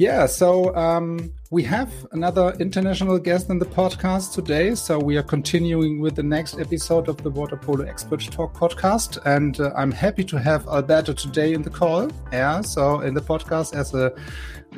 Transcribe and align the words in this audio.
Yeah, 0.00 0.24
so 0.24 0.74
um, 0.76 1.30
we 1.50 1.62
have 1.64 1.92
another 2.12 2.56
international 2.58 3.18
guest 3.18 3.50
in 3.50 3.58
the 3.58 3.66
podcast 3.66 4.32
today. 4.32 4.74
So 4.74 4.98
we 4.98 5.18
are 5.18 5.22
continuing 5.22 6.00
with 6.00 6.16
the 6.16 6.22
next 6.22 6.58
episode 6.58 7.10
of 7.10 7.18
the 7.18 7.28
Water 7.28 7.58
Polo 7.58 7.84
Expert 7.84 8.22
Talk 8.22 8.54
podcast. 8.54 9.18
And 9.26 9.60
uh, 9.60 9.74
I'm 9.76 9.92
happy 9.92 10.24
to 10.24 10.38
have 10.38 10.66
Alberto 10.68 11.12
today 11.12 11.52
in 11.52 11.60
the 11.60 11.68
call. 11.68 12.10
Yeah, 12.32 12.62
so 12.62 13.00
in 13.00 13.12
the 13.12 13.20
podcast 13.20 13.76
as 13.76 13.92
a 13.92 14.14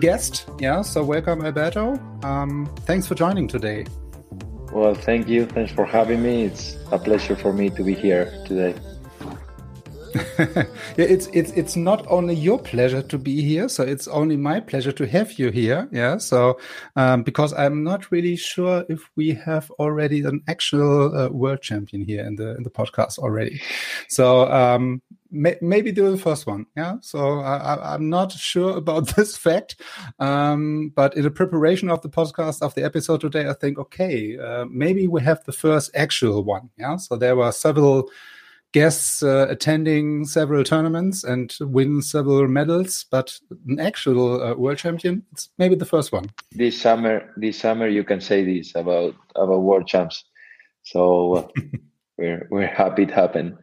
guest. 0.00 0.50
Yeah, 0.58 0.82
so 0.82 1.04
welcome, 1.04 1.46
Alberto. 1.46 2.00
Um, 2.24 2.68
thanks 2.80 3.06
for 3.06 3.14
joining 3.14 3.46
today. 3.46 3.86
Well, 4.72 4.94
thank 4.94 5.28
you. 5.28 5.46
Thanks 5.46 5.70
for 5.70 5.86
having 5.86 6.20
me. 6.20 6.46
It's 6.46 6.76
a 6.90 6.98
pleasure 6.98 7.36
for 7.36 7.52
me 7.52 7.70
to 7.70 7.84
be 7.84 7.94
here 7.94 8.24
today. 8.44 8.74
yeah, 10.38 10.64
it's 10.96 11.28
it's 11.32 11.52
it's 11.52 11.76
not 11.76 12.04
only 12.10 12.34
your 12.34 12.58
pleasure 12.58 13.02
to 13.02 13.18
be 13.18 13.42
here, 13.42 13.68
so 13.68 13.82
it's 13.82 14.06
only 14.08 14.36
my 14.36 14.60
pleasure 14.60 14.92
to 14.92 15.06
have 15.06 15.38
you 15.38 15.50
here. 15.50 15.88
Yeah, 15.90 16.18
so 16.18 16.58
um, 16.96 17.22
because 17.22 17.54
I'm 17.54 17.82
not 17.82 18.10
really 18.10 18.36
sure 18.36 18.84
if 18.88 19.08
we 19.16 19.30
have 19.32 19.70
already 19.72 20.20
an 20.20 20.42
actual 20.48 21.16
uh, 21.16 21.28
world 21.28 21.62
champion 21.62 22.02
here 22.02 22.24
in 22.24 22.36
the 22.36 22.56
in 22.56 22.62
the 22.62 22.70
podcast 22.70 23.18
already. 23.18 23.62
So 24.08 24.50
um, 24.52 25.00
may, 25.30 25.56
maybe 25.62 25.92
do 25.92 26.10
the 26.10 26.18
first 26.18 26.46
one. 26.46 26.66
Yeah, 26.76 26.96
so 27.00 27.40
I, 27.40 27.94
am 27.94 28.10
not 28.10 28.32
sure 28.32 28.76
about 28.76 29.06
this 29.16 29.36
fact, 29.36 29.80
um, 30.18 30.92
but 30.94 31.16
in 31.16 31.22
the 31.22 31.30
preparation 31.30 31.88
of 31.88 32.02
the 32.02 32.10
podcast 32.10 32.60
of 32.60 32.74
the 32.74 32.84
episode 32.84 33.22
today, 33.22 33.48
I 33.48 33.54
think 33.54 33.78
okay, 33.78 34.38
uh, 34.38 34.66
maybe 34.66 35.06
we 35.06 35.22
have 35.22 35.42
the 35.44 35.52
first 35.52 35.90
actual 35.94 36.44
one. 36.44 36.68
Yeah, 36.76 36.96
so 36.96 37.16
there 37.16 37.36
were 37.36 37.52
several 37.52 38.10
guests 38.72 39.22
uh, 39.22 39.46
attending 39.48 40.24
several 40.24 40.64
tournaments 40.64 41.24
and 41.24 41.54
win 41.60 42.02
several 42.02 42.48
medals, 42.48 43.04
but 43.10 43.38
an 43.66 43.78
actual 43.78 44.42
uh, 44.42 44.54
world 44.54 44.78
champion, 44.78 45.24
it's 45.32 45.50
maybe 45.58 45.74
the 45.74 45.84
first 45.84 46.12
one. 46.12 46.30
This 46.52 46.80
summer, 46.80 47.30
this 47.36 47.58
summer, 47.58 47.88
you 47.88 48.04
can 48.04 48.20
say 48.20 48.44
this 48.44 48.74
about 48.74 49.14
about 49.36 49.62
world 49.62 49.86
champs. 49.86 50.24
So 50.82 51.34
uh, 51.34 51.48
we're 52.18 52.48
we're 52.50 52.66
happy 52.66 53.04
it 53.04 53.10
happened. 53.10 53.56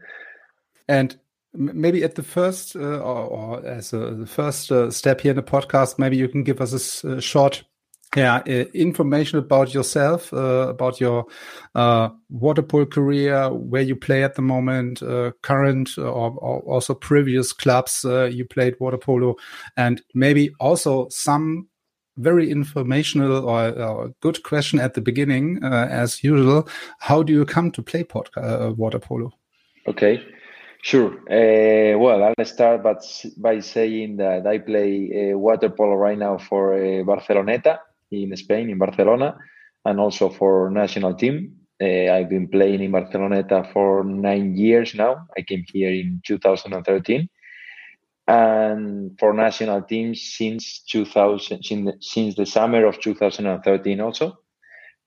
And 0.87 1.17
maybe 1.53 2.03
at 2.03 2.15
the 2.15 2.23
first 2.23 2.75
uh, 2.75 2.99
or, 2.99 3.25
or, 3.25 3.65
as 3.65 3.93
a, 3.93 4.15
the 4.15 4.27
first 4.27 4.71
uh, 4.71 4.91
step 4.91 5.21
here 5.21 5.31
in 5.31 5.35
the 5.35 5.43
podcast, 5.43 5.99
maybe 5.99 6.17
you 6.17 6.27
can 6.27 6.43
give 6.43 6.61
us 6.61 7.03
a, 7.03 7.17
a 7.17 7.21
short 7.21 7.63
yeah 8.15 8.41
uh, 8.47 8.65
information 8.73 9.37
about 9.37 9.73
yourself 9.73 10.33
uh, 10.33 10.67
about 10.69 10.99
your 10.99 11.25
uh, 11.75 12.09
water 12.29 12.63
polo 12.63 12.85
career 12.85 13.49
where 13.49 13.81
you 13.81 13.95
play 13.95 14.23
at 14.23 14.35
the 14.35 14.41
moment 14.41 15.01
uh, 15.03 15.31
current 15.43 15.97
or, 15.97 16.31
or, 16.37 16.59
also 16.61 16.93
previous 16.93 17.53
clubs 17.53 18.03
uh, 18.05 18.25
you 18.25 18.45
played 18.45 18.75
water 18.79 18.97
polo 18.97 19.35
and 19.77 20.01
maybe 20.15 20.49
also 20.59 21.07
some 21.09 21.67
very 22.17 22.49
informational 22.49 23.47
or, 23.47 23.69
or 23.79 24.13
good 24.21 24.43
question 24.43 24.79
at 24.79 24.95
the 24.95 25.01
beginning 25.01 25.63
uh, 25.63 25.87
as 25.89 26.23
usual 26.23 26.67
how 26.99 27.21
do 27.21 27.31
you 27.31 27.45
come 27.45 27.69
to 27.71 27.83
play 27.83 28.03
water 28.77 28.99
polo 28.99 29.31
okay 29.87 30.21
Sure. 30.81 31.11
Uh, 31.29 31.99
well, 31.99 32.23
I'll 32.23 32.45
start 32.45 32.83
but 32.83 33.03
by 33.35 33.59
saying 33.59 34.15
that 34.15 34.47
I 34.47 34.59
play 34.59 35.31
uh, 35.33 35.37
water 35.37 35.67
polo 35.67 35.95
right 35.95 36.17
now 36.17 36.37
for 36.37 36.73
uh, 36.73 37.03
Barceloneta 37.03 37.79
in 38.11 38.35
Spain, 38.35 38.69
in 38.69 38.77
Barcelona, 38.77 39.37
and 39.85 39.99
also 39.99 40.29
for 40.29 40.69
national 40.69 41.15
team. 41.15 41.55
Uh, 41.81 42.11
I've 42.11 42.29
been 42.29 42.49
playing 42.49 42.81
in 42.81 42.91
Barceloneta 42.91 43.71
for 43.71 44.03
nine 44.03 44.55
years 44.57 44.95
now. 44.95 45.27
I 45.37 45.41
came 45.43 45.63
here 45.71 45.91
in 45.91 46.21
2013, 46.25 47.29
and 48.27 49.17
for 49.17 49.33
national 49.33 49.83
teams 49.83 50.21
since 50.37 50.83
2000, 50.83 51.63
since 52.01 52.35
the 52.35 52.45
summer 52.45 52.85
of 52.85 52.99
2013 52.99 54.01
also. 54.01 54.39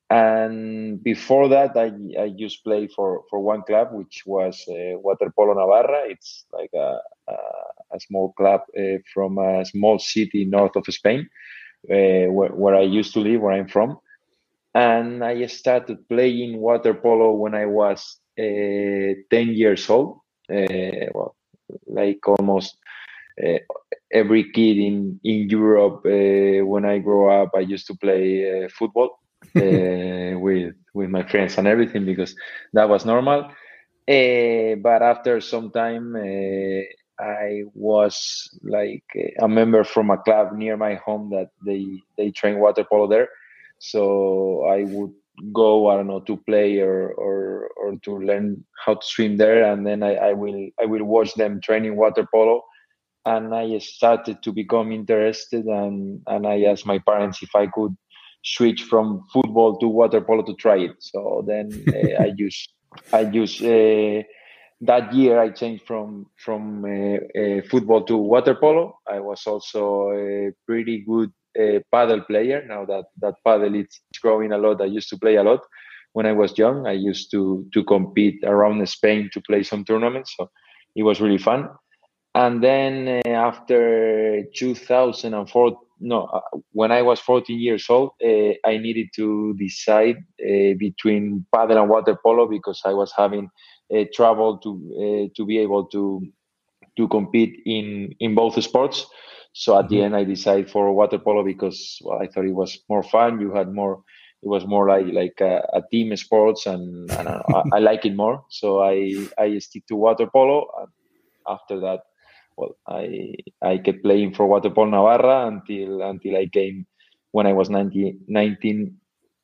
And 0.09 1.03
before 1.03 1.49
that, 1.49 1.75
I, 1.75 1.91
I 2.21 2.25
used 2.37 2.63
play 2.65 2.87
for, 2.87 3.23
for 3.31 3.41
one 3.41 3.63
club, 3.63 3.89
which 3.93 4.25
was 4.27 4.63
uh, 4.69 4.99
Water 4.99 5.33
Polo 5.35 5.55
Navarra. 5.55 6.03
It's 6.07 6.45
like 6.53 6.69
a, 6.75 6.99
a, 7.29 7.35
a 7.95 8.01
small 8.01 8.33
club 8.35 8.61
uh, 8.79 8.99
from 9.15 9.39
a 9.39 9.65
small 9.65 9.99
city 9.99 10.45
north 10.45 10.77
of 10.77 10.85
Spain 10.91 11.29
uh, 11.91 12.31
where, 12.31 12.51
where, 12.51 12.77
I 12.77 12.83
used 12.83 13.13
to 13.15 13.21
live, 13.21 13.41
where 13.41 13.53
I'm 13.53 13.69
from. 13.69 13.99
And 14.75 15.23
I 15.25 15.47
started 15.47 16.09
playing 16.09 16.59
water 16.59 16.95
polo 16.95 17.33
when 17.33 17.55
I 17.55 17.67
was 17.67 18.19
uh, 18.39 18.43
10 18.43 19.21
years 19.31 19.89
old. 19.91 20.21
Uh, 20.51 21.11
well, 21.15 21.37
like 21.87 22.27
almost 22.27 22.77
uh, 23.43 23.59
every 24.13 24.51
kid 24.51 24.79
in, 24.79 25.21
in 25.25 25.49
Europe, 25.49 26.03
uh, 26.07 26.65
when 26.65 26.85
I 26.85 26.99
grow 26.99 27.43
up, 27.43 27.51
I 27.55 27.61
used 27.61 27.87
to 27.89 27.97
play 27.97 28.65
uh, 28.65 28.69
football 28.69 29.19
with, 29.55 30.75
with 30.95 31.11
my 31.11 31.23
friends 31.25 31.59
and 31.59 31.67
everything 31.67 32.05
because 32.05 32.35
that 32.73 32.89
was 32.89 33.05
normal. 33.05 33.51
but 34.07 35.03
after 35.03 35.41
some 35.41 35.71
time, 35.71 36.17
I 37.23 37.63
was 37.75 38.49
like 38.63 39.05
a 39.41 39.49
member 39.49 39.85
from 39.85 40.11
a 40.11 40.19
club 40.19 40.53
near 40.53 40.77
my 40.77 40.95
home 40.97 41.31
that 41.31 41.51
they 41.65 41.87
they 42.17 42.31
train 42.31 42.59
water 42.59 42.85
polo 42.85 43.07
there. 43.07 43.29
So 43.79 44.65
I 44.65 44.85
would 44.85 45.13
go 45.53 45.89
I 45.89 45.97
don't 45.97 46.09
know 46.09 46.21
to 46.21 46.37
play 46.37 46.81
or 46.81 47.13
or, 47.13 47.71
or 47.77 47.97
to 48.03 48.19
learn 48.19 48.65
how 48.85 48.95
to 48.95 49.07
swim 49.07 49.37
there, 49.37 49.73
and 49.73 49.87
then 49.87 50.03
I, 50.03 50.15
I 50.17 50.33
will 50.33 50.69
I 50.81 50.87
will 50.87 51.05
watch 51.05 51.35
them 51.35 51.61
training 51.61 51.97
water 51.97 52.27
polo, 52.33 52.63
and 53.25 53.55
I 53.55 53.79
started 53.79 54.43
to 54.43 54.53
become 54.53 54.91
interested, 54.91 55.65
and 55.67 56.21
and 56.27 56.47
I 56.47 56.63
asked 56.65 56.87
my 56.87 56.99
parents 56.99 57.43
if 57.43 57.55
I 57.55 57.69
could 57.69 57.97
switch 58.45 58.83
from 58.83 59.23
football 59.33 59.79
to 59.79 59.87
water 59.87 60.21
polo 60.21 60.43
to 60.43 60.55
try 60.55 60.79
it. 60.79 60.97
So 60.99 61.45
then 61.47 61.87
uh, 61.95 62.23
I 62.25 62.33
use 62.37 62.69
I 63.13 63.21
use. 63.21 63.63
Uh, 63.63 64.23
that 64.83 65.15
year 65.15 65.41
I 65.41 65.51
changed 65.51 65.87
from 65.87 66.27
from 66.37 66.85
uh, 66.85 67.41
uh, 67.41 67.63
football 67.71 68.05
to 68.05 68.17
water 68.17 68.55
polo. 68.55 68.99
I 69.09 69.21
was 69.21 69.47
also 69.47 70.11
a 70.11 70.51
pretty 70.67 71.05
good 71.07 71.31
uh, 71.59 71.79
paddle 71.93 72.21
player. 72.23 72.65
Now 72.67 72.85
that 72.87 73.05
that 73.21 73.35
paddle 73.47 73.75
is 73.77 74.01
growing 74.21 74.53
a 74.53 74.59
lot, 74.59 74.83
I 74.83 74.87
used 74.87 75.09
to 75.11 75.19
play 75.19 75.37
a 75.37 75.45
lot 75.45 75.61
when 76.15 76.27
I 76.27 76.33
was 76.33 76.59
young. 76.59 76.87
I 76.87 76.93
used 76.93 77.31
to 77.31 77.65
to 77.73 77.85
compete 77.85 78.43
around 78.45 78.87
Spain 78.89 79.31
to 79.33 79.41
play 79.41 79.63
some 79.63 79.85
tournaments, 79.85 80.35
so 80.37 80.51
it 80.97 81.05
was 81.05 81.21
really 81.21 81.39
fun. 81.39 81.69
And 82.35 82.63
then 82.65 83.21
uh, 83.27 83.29
after 83.29 84.43
2004, 84.57 85.79
no, 86.01 86.25
uh, 86.25 86.41
when 86.73 86.91
I 86.91 87.03
was 87.03 87.21
14 87.21 87.61
years 87.61 87.85
old, 87.91 88.13
uh, 88.25 88.55
I 88.65 88.79
needed 88.79 89.09
to 89.17 89.55
decide 89.55 90.17
between 90.79 91.45
paddle 91.55 91.79
and 91.79 91.91
water 91.91 92.19
polo 92.21 92.49
because 92.49 92.81
I 92.87 92.95
was 92.95 93.13
having 93.15 93.51
travel 94.15 94.59
to 94.59 94.71
uh, 94.71 95.25
to 95.37 95.47
be 95.47 95.59
able 95.59 95.87
to 95.87 96.23
to 96.97 97.09
compete 97.09 97.63
in 97.65 98.15
in 98.21 98.35
both 98.35 98.63
sports. 98.63 99.07
So 99.53 99.79
at 99.79 99.85
mm-hmm. 99.85 99.95
the 99.95 100.03
end, 100.03 100.17
I 100.17 100.25
decided 100.25 100.71
for 100.71 100.93
water 100.93 101.19
polo 101.19 101.45
because 101.45 101.99
well, 102.03 102.21
I 102.21 102.27
thought 102.27 102.47
it 102.47 102.55
was 102.55 102.79
more 102.89 103.03
fun. 103.03 103.41
You 103.41 103.53
had 103.55 103.73
more. 103.73 104.03
It 104.43 104.49
was 104.49 104.67
more 104.67 104.89
like 104.89 105.07
like 105.13 105.41
a, 105.41 105.63
a 105.73 105.83
team 105.91 106.17
sports, 106.17 106.67
and, 106.67 107.09
and 107.13 107.29
I, 107.29 107.43
I, 107.75 107.79
like 107.79 108.05
it 108.05 108.17
more. 108.17 108.45
So 108.51 108.83
I 108.83 109.29
I 109.39 109.59
stick 109.59 109.87
to 109.87 109.95
water 109.95 110.27
polo. 110.27 110.67
And 110.81 110.89
after 111.47 111.79
that, 111.81 112.01
well, 112.57 112.77
I 112.89 113.35
I 113.63 113.79
kept 113.79 114.03
playing 114.03 114.35
for 114.35 114.47
water 114.47 114.71
polo 114.71 114.91
Navarra 114.91 115.47
until 115.47 116.03
until 116.03 116.37
I 116.37 116.47
came 116.47 116.87
when 117.31 117.47
I 117.47 117.53
was 117.53 117.71
19, 117.71 118.25
19 118.29 118.97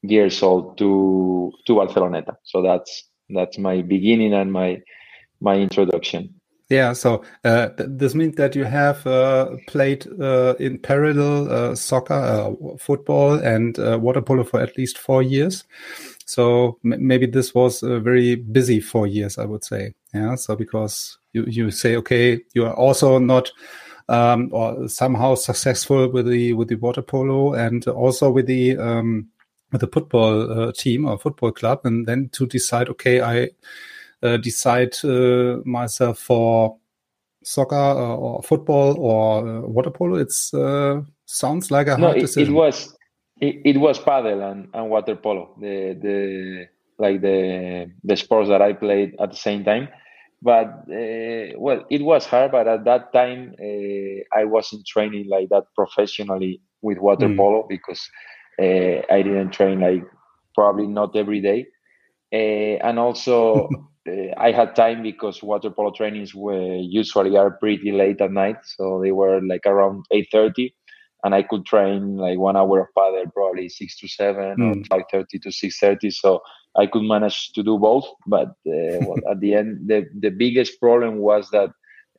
years 0.03 0.43
old 0.43 0.79
to 0.79 1.53
to 1.67 1.75
Barceloneta. 1.75 2.35
So 2.43 2.63
that's 2.63 3.05
that's 3.31 3.59
my 3.59 3.83
beginning 3.83 4.35
and 4.35 4.53
my 4.53 4.81
my 5.41 5.57
introduction 5.57 6.35
Yeah, 6.71 6.93
so 6.93 7.25
uh, 7.45 7.69
th 7.77 7.89
this 8.01 8.15
means 8.15 8.37
that 8.37 8.55
you 8.55 8.65
have 8.65 9.07
uh, 9.07 9.57
played 9.67 10.07
uh, 10.21 10.55
in 10.61 10.79
parallel 10.79 11.49
uh, 11.51 11.75
soccer, 11.75 12.13
uh, 12.15 12.77
football, 12.77 13.41
and 13.41 13.79
uh, 13.79 13.97
water 13.99 14.21
polo 14.21 14.45
for 14.45 14.61
at 14.61 14.77
least 14.77 14.99
four 14.99 15.23
years. 15.23 15.65
So 16.27 16.77
maybe 16.83 17.27
this 17.27 17.55
was 17.55 17.83
a 17.83 18.01
very 18.01 18.37
busy 18.37 18.81
four 18.81 19.07
years, 19.07 19.39
I 19.39 19.47
would 19.47 19.65
say. 19.65 19.95
Yeah, 20.13 20.37
so 20.37 20.57
because 20.57 21.19
you 21.33 21.45
you 21.49 21.71
say 21.71 21.97
okay, 21.97 22.45
you 22.55 22.67
are 22.67 22.77
also 22.77 23.19
not 23.19 23.51
um, 24.09 24.49
or 24.53 24.89
somehow 24.89 25.37
successful 25.37 26.09
with 26.13 26.27
the 26.27 26.53
with 26.53 26.69
the 26.69 26.77
water 26.77 27.03
polo 27.03 27.55
and 27.55 27.87
also 27.89 28.31
with 28.31 28.47
the 28.47 28.77
um, 28.77 29.29
the 29.73 29.87
football 29.87 30.73
team 30.73 31.07
or 31.07 31.19
football 31.19 31.53
club, 31.53 31.81
and 31.85 32.07
then 32.07 32.31
to 32.33 32.47
decide 32.47 32.89
okay, 32.89 33.21
I 33.21 33.51
uh, 34.21 34.37
decide 34.37 34.97
uh, 35.05 35.59
myself 35.65 36.19
for 36.19 36.77
soccer 37.45 37.77
uh, 37.77 38.17
or 38.17 38.43
football 38.43 38.99
or 38.99 39.61
water 39.61 39.91
polo. 39.91 40.17
It's 40.17 40.53
sounds 41.25 41.71
like 41.71 41.87
a 41.87 41.97
no, 41.97 42.07
hard 42.07 42.17
it, 42.17 42.21
decision. 42.23 42.53
It 42.53 42.57
was 42.57 42.97
it, 43.41 43.61
it 43.65 43.79
was 43.79 44.01
paddle 44.01 44.43
and, 44.43 44.69
and 44.75 44.91
water 44.91 45.15
polo. 45.15 45.55
The 45.61 45.97
the 46.03 46.69
like 46.99 47.21
the 47.21 47.93
the 48.03 48.17
sports 48.17 48.49
that 48.49 48.61
I 48.61 48.73
played 48.73 49.15
at 49.21 49.31
the 49.31 49.37
same 49.37 49.63
time. 49.65 49.89
But 50.43 50.67
uh, 50.91 51.55
well, 51.57 51.85
it 51.89 52.03
was 52.03 52.27
hard. 52.27 52.51
But 52.51 52.67
at 52.67 52.85
that 52.87 53.13
time, 53.13 53.55
uh, 53.61 54.37
I 54.37 54.45
wasn't 54.45 54.85
training 54.85 55.29
like 55.29 55.49
that 55.51 55.65
professionally 55.77 56.61
with 56.83 56.99
water 56.99 57.29
mm. 57.29 57.37
polo 57.37 57.67
because 57.69 58.01
uh, 58.61 59.03
I 59.11 59.23
didn't 59.23 59.51
train 59.51 59.81
like 59.81 60.05
probably 60.55 60.87
not 60.87 61.17
every 61.17 61.41
day. 61.41 61.67
and 62.33 62.99
also, 62.99 63.69
uh, 64.09 64.35
I 64.37 64.53
had 64.53 64.75
time 64.75 65.03
because 65.03 65.43
water 65.43 65.71
polo 65.71 65.93
trainings 65.93 66.35
were 66.35 66.77
usually 66.77 67.37
are 67.37 67.53
pretty 67.53 67.93
late 67.93 68.21
at 68.21 68.33
night, 68.33 68.57
so 68.65 69.01
they 69.03 69.13
were 69.13 69.41
like 69.41 69.67
around 69.67 70.05
eight 70.11 70.29
thirty, 70.33 70.75
and 71.25 71.35
I 71.35 71.43
could 71.43 71.65
train 71.67 72.17
like 72.17 72.39
one 72.39 72.57
hour 72.57 72.81
of 72.81 72.89
paddle 72.97 73.31
probably 73.33 73.69
six 73.69 73.99
to 74.01 74.09
seven 74.09 74.57
mm. 74.57 74.71
or 74.71 74.85
five 74.91 75.07
thirty 75.11 75.39
to 75.41 75.53
six 75.53 75.79
thirty. 75.79 76.11
So 76.11 76.41
I 76.77 76.87
could 76.87 77.03
manage 77.03 77.53
to 77.53 77.63
do 77.63 77.79
both, 77.79 78.07
but 78.27 78.49
uh, 78.49 78.99
well, 79.07 79.19
at 79.31 79.41
the 79.41 79.55
end, 79.55 79.89
the 79.89 80.07
the 80.19 80.31
biggest 80.31 80.81
problem 80.81 81.19
was 81.19 81.51
that 81.51 81.71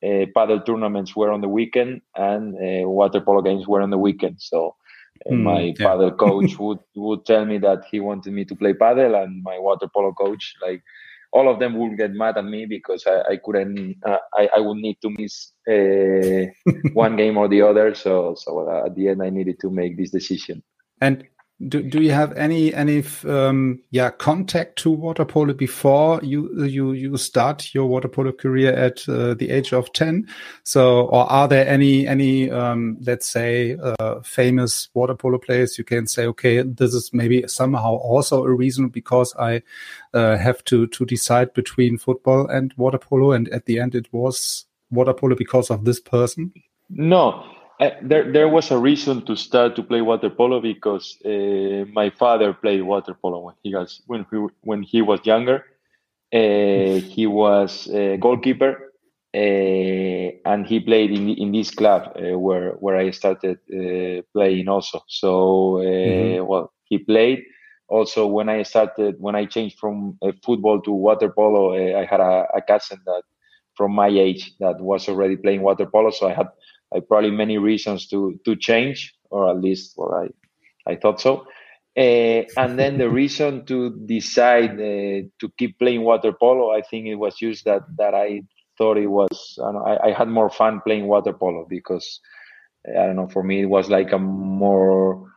uh, 0.03 0.25
paddle 0.33 0.61
tournaments 0.61 1.15
were 1.15 1.31
on 1.31 1.41
the 1.41 1.49
weekend 1.49 2.01
and 2.15 2.55
uh, 2.55 2.87
water 2.87 3.19
polo 3.19 3.41
games 3.41 3.67
were 3.67 3.81
on 3.81 3.89
the 3.89 3.97
weekend. 3.97 4.37
So 4.39 4.75
uh, 5.25 5.33
mm, 5.33 5.43
my 5.43 5.61
yeah. 5.61 5.73
paddle 5.77 6.11
coach 6.11 6.57
would 6.59 6.79
would 6.95 7.25
tell 7.25 7.45
me 7.45 7.57
that 7.59 7.83
he 7.89 7.99
wanted 7.99 8.33
me 8.33 8.45
to 8.45 8.55
play 8.55 8.73
paddle, 8.73 9.15
and 9.15 9.43
my 9.43 9.57
water 9.59 9.87
polo 9.93 10.13
coach 10.13 10.55
like 10.61 10.83
all 11.31 11.47
of 11.47 11.59
them 11.59 11.77
would 11.77 11.97
get 11.97 12.11
mad 12.11 12.37
at 12.37 12.45
me 12.45 12.65
because 12.65 13.05
I, 13.05 13.33
I 13.33 13.37
couldn't. 13.37 13.97
Uh, 14.05 14.17
I, 14.33 14.49
I 14.57 14.59
would 14.59 14.77
need 14.77 14.97
to 15.01 15.09
miss 15.11 15.51
uh, 15.69 16.51
one 16.93 17.15
game 17.15 17.37
or 17.37 17.47
the 17.47 17.61
other. 17.61 17.93
So 17.95 18.35
so 18.37 18.69
at 18.85 18.95
the 18.95 19.09
end, 19.09 19.21
I 19.21 19.29
needed 19.29 19.59
to 19.61 19.69
make 19.69 19.97
this 19.97 20.11
decision. 20.11 20.63
And 21.01 21.25
do, 21.67 21.83
do 21.83 22.01
you 22.01 22.11
have 22.11 22.31
any 22.37 22.73
any 22.73 23.03
um, 23.27 23.81
yeah 23.91 24.09
contact 24.09 24.77
to 24.77 24.91
water 24.91 25.25
polo 25.25 25.53
before 25.53 26.21
you 26.23 26.63
you 26.63 26.93
you 26.93 27.17
start 27.17 27.73
your 27.73 27.85
water 27.85 28.07
polo 28.07 28.31
career 28.31 28.71
at 28.71 29.07
uh, 29.09 29.33
the 29.33 29.49
age 29.49 29.73
of 29.73 29.91
10 29.91 30.25
so 30.63 31.07
or 31.07 31.29
are 31.29 31.49
there 31.49 31.67
any 31.67 32.07
any 32.07 32.49
um, 32.49 32.97
let's 33.01 33.27
say 33.27 33.77
uh, 33.83 34.21
famous 34.21 34.89
water 34.93 35.15
polo 35.15 35.37
players 35.37 35.77
you 35.77 35.83
can 35.83 36.07
say 36.07 36.25
okay 36.25 36.61
this 36.61 36.93
is 36.93 37.11
maybe 37.13 37.45
somehow 37.47 37.95
also 37.95 38.45
a 38.45 38.53
reason 38.53 38.87
because 38.87 39.35
I 39.37 39.61
uh, 40.13 40.37
have 40.37 40.63
to 40.65 40.87
to 40.87 41.05
decide 41.05 41.53
between 41.53 41.97
football 41.97 42.47
and 42.47 42.73
water 42.77 42.97
polo 42.97 43.33
and 43.33 43.49
at 43.49 43.65
the 43.65 43.79
end 43.79 43.95
it 43.95 44.07
was 44.13 44.65
water 44.91 45.13
polo 45.13 45.35
because 45.35 45.69
of 45.69 45.83
this 45.83 45.99
person? 45.99 46.53
No 46.89 47.43
I, 47.79 47.95
there, 48.01 48.31
there 48.31 48.49
was 48.49 48.71
a 48.71 48.77
reason 48.77 49.25
to 49.25 49.35
start 49.35 49.75
to 49.77 49.83
play 49.83 50.01
water 50.01 50.29
polo 50.29 50.59
because 50.59 51.17
uh, 51.25 51.85
my 51.93 52.09
father 52.09 52.53
played 52.53 52.81
water 52.81 53.13
polo 53.13 53.39
when 53.39 53.55
he 53.63 53.73
was 53.73 54.01
when 54.05 54.25
he, 54.29 54.37
when 54.61 54.83
he 54.83 55.01
was 55.01 55.25
younger. 55.25 55.65
Uh, 56.33 56.99
he 56.99 57.25
was 57.25 57.87
a 57.87 58.17
goalkeeper, 58.17 58.93
uh, 59.33 59.37
and 60.45 60.67
he 60.67 60.79
played 60.79 61.11
in 61.11 61.29
in 61.29 61.51
this 61.51 61.71
club 61.71 62.15
uh, 62.15 62.37
where 62.37 62.73
where 62.73 62.97
I 62.97 63.11
started 63.11 63.57
uh, 63.73 64.21
playing 64.33 64.67
also. 64.67 65.01
So 65.07 65.77
uh, 65.77 65.81
mm-hmm. 65.81 66.45
well, 66.45 66.73
he 66.83 66.97
played. 66.97 67.43
Also, 67.87 68.27
when 68.27 68.49
I 68.49 68.61
started, 68.61 69.15
when 69.19 69.35
I 69.35 69.45
changed 69.45 69.79
from 69.79 70.19
football 70.45 70.79
to 70.81 70.91
water 70.91 71.29
polo, 71.29 71.73
I 71.73 72.05
had 72.05 72.19
a, 72.19 72.45
a 72.53 72.61
cousin 72.61 72.99
that 73.07 73.23
from 73.73 73.93
my 73.93 74.09
age 74.09 74.55
that 74.59 74.79
was 74.79 75.09
already 75.09 75.37
playing 75.37 75.63
water 75.63 75.87
polo. 75.87 76.11
So 76.11 76.27
I 76.27 76.33
had 76.33 76.49
I 76.93 76.99
probably 76.99 77.31
many 77.31 77.57
reasons 77.57 78.07
to 78.07 78.39
to 78.45 78.55
change, 78.55 79.13
or 79.29 79.49
at 79.49 79.61
least 79.61 79.93
well, 79.97 80.13
I 80.13 80.91
I 80.91 80.95
thought 80.95 81.21
so. 81.21 81.45
Uh, 81.97 82.45
and 82.55 82.77
then 82.77 82.97
the 82.97 83.09
reason 83.21 83.65
to 83.65 83.91
decide 84.05 84.73
uh, 84.73 85.27
to 85.39 85.49
keep 85.57 85.77
playing 85.79 86.03
water 86.03 86.31
polo, 86.31 86.71
I 86.71 86.81
think 86.81 87.07
it 87.07 87.15
was 87.15 87.35
just 87.35 87.65
that 87.65 87.83
that 87.97 88.13
I 88.13 88.43
thought 88.77 88.97
it 88.97 89.07
was 89.07 89.59
I, 89.61 90.07
I, 90.07 90.11
had 90.13 90.29
more 90.29 90.49
fun 90.49 90.79
playing 90.85 91.07
water 91.07 91.33
polo 91.33 91.65
because 91.69 92.21
I 92.87 93.07
don't 93.07 93.17
know 93.17 93.27
for 93.27 93.43
me 93.43 93.63
it 93.63 93.65
was 93.65 93.89
like 93.89 94.13
a 94.13 94.17
more 94.17 95.29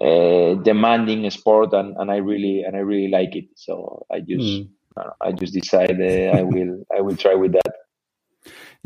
uh, 0.00 0.54
demanding 0.62 1.28
sport 1.30 1.72
and, 1.72 1.96
and 1.96 2.10
I 2.12 2.18
really 2.18 2.62
and 2.62 2.76
I 2.76 2.80
really 2.80 3.10
like 3.10 3.34
it. 3.34 3.46
So 3.56 4.06
I 4.12 4.20
just 4.20 4.46
mm. 4.46 4.68
I 5.20 5.32
just 5.32 5.52
decided 5.52 6.34
I 6.34 6.42
will 6.42 6.84
I 6.96 7.00
will 7.00 7.16
try 7.16 7.34
with 7.34 7.52
that. 7.52 7.75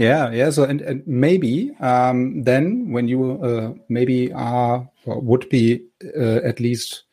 Yeah, 0.01 0.31
yeah. 0.31 0.49
So 0.49 0.65
and, 0.65 0.81
and 0.81 1.07
maybe 1.07 1.73
um, 1.79 2.43
then 2.43 2.91
when 2.91 3.07
you 3.07 3.33
uh, 3.45 3.75
maybe 3.91 4.33
are 4.33 4.89
or 5.05 5.21
would 5.21 5.47
be 5.51 5.83
uh, 6.17 6.41
at 6.43 6.59
least 6.59 7.05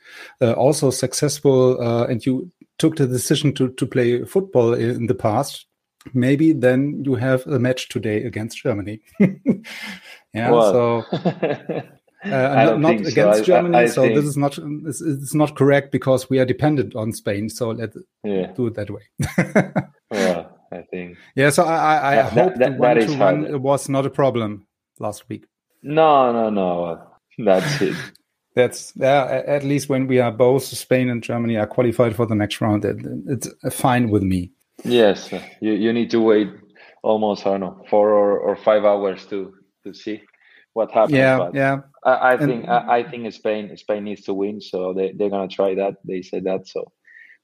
uh, 0.41 0.53
also 0.53 0.89
successful 0.89 1.81
uh, 1.81 2.05
and 2.05 2.25
you 2.25 2.49
took 2.77 2.95
the 2.95 3.05
decision 3.05 3.53
to 3.55 3.73
to 3.73 3.85
play 3.85 4.23
football 4.23 4.73
in 4.73 5.07
the 5.07 5.15
past, 5.15 5.65
maybe 6.13 6.53
then 6.53 7.03
you 7.03 7.15
have 7.15 7.45
a 7.47 7.59
match 7.59 7.89
today 7.89 8.23
against 8.23 8.63
Germany. 8.63 9.01
yeah. 10.33 10.49
So. 10.49 11.03
Uh, 12.25 12.29
not, 12.29 12.79
not 12.79 12.95
against 12.95 13.39
so. 13.39 13.43
Germany, 13.43 13.77
I, 13.77 13.81
I 13.83 13.85
so 13.85 14.01
think... 14.01 14.15
this 14.15 14.25
is 14.25 14.35
not 14.35 14.57
it's, 14.57 15.01
it's, 15.01 15.35
not 15.35 15.55
correct 15.55 15.91
because 15.91 16.27
we 16.29 16.39
are 16.39 16.45
dependent 16.45 16.95
on 16.95 17.13
Spain. 17.13 17.47
So 17.47 17.69
let's 17.69 17.95
yeah. 18.23 18.51
do 18.53 18.67
it 18.67 18.73
that 18.73 18.89
way. 18.89 19.03
well, 20.11 20.46
I 20.71 20.81
think. 20.81 21.17
Yeah, 21.35 21.49
so 21.49 21.63
I, 21.63 22.11
I 22.11 22.15
that, 22.15 22.33
hope 22.33 22.55
that, 22.55 22.71
the 22.71 22.77
one 22.77 22.97
to 22.99 23.17
one 23.17 23.61
was 23.61 23.89
not 23.89 24.05
a 24.05 24.09
problem 24.09 24.67
last 24.99 25.27
week. 25.29 25.45
No, 25.83 26.31
no, 26.31 26.49
no. 26.49 27.07
That's 27.37 27.81
it. 27.81 27.95
That's 28.55 28.91
uh, 28.97 29.03
yeah. 29.03 29.43
At 29.45 29.63
least 29.63 29.87
when 29.87 30.07
we 30.07 30.19
are 30.19 30.31
both 30.31 30.63
Spain 30.63 31.09
and 31.09 31.21
Germany 31.21 31.57
are 31.57 31.67
qualified 31.67 32.15
for 32.15 32.25
the 32.25 32.33
next 32.33 32.59
round, 32.59 32.85
it, 32.85 32.97
it's 33.27 33.47
fine 33.75 34.09
with 34.09 34.23
me. 34.23 34.51
Yes, 34.83 35.31
uh, 35.31 35.41
you 35.61 35.73
you 35.73 35.93
need 35.93 36.09
to 36.09 36.19
wait 36.19 36.49
almost 37.03 37.45
I 37.45 37.51
don't 37.51 37.59
know 37.61 37.85
four 37.87 38.09
or, 38.09 38.39
or 38.39 38.55
five 38.55 38.83
hours 38.83 39.27
to 39.27 39.53
to 39.85 39.93
see 39.93 40.23
what 40.73 40.91
happens. 40.91 41.13
Yeah, 41.13 41.37
but 41.37 41.53
yeah. 41.53 41.81
I, 42.03 42.33
I 42.33 42.37
think 42.37 42.67
I, 42.67 42.97
I, 42.97 43.03
think 43.03 43.31
Spain 43.31 43.77
Spain 43.77 44.03
needs 44.03 44.23
to 44.23 44.33
win, 44.33 44.59
so 44.59 44.93
they 44.93 45.11
they're 45.11 45.29
gonna 45.29 45.47
try 45.47 45.75
that. 45.75 45.97
They 46.03 46.23
said 46.23 46.43
that, 46.45 46.67
so 46.67 46.91